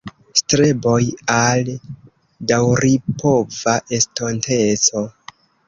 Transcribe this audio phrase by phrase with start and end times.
[0.39, 1.01] Streboj
[1.33, 1.69] al
[2.53, 5.09] daŭripova estonteco"".